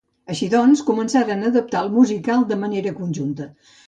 Així 0.35 0.45
doncs, 0.51 0.79
començaren 0.87 1.43
a 1.45 1.49
adaptar 1.53 1.83
el 1.87 1.91
musical 1.97 2.47
de 2.53 2.57
manera 2.63 2.95
conjunta. 3.03 3.47